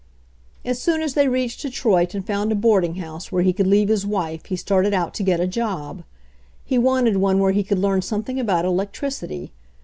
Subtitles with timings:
[0.65, 3.87] As soon as they reached Detroit and found a boarding house where he could leave
[3.87, 6.03] his wife he started out to get a job.
[6.65, 9.51] He wanted one where he could learn something about electricity.